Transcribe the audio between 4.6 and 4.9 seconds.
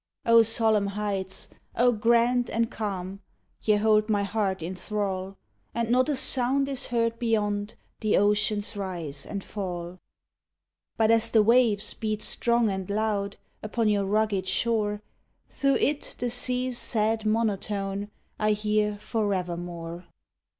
in